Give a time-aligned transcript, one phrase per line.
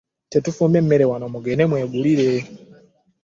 [0.31, 2.29] Tetufumbye mmere wano, mugende mwegulire.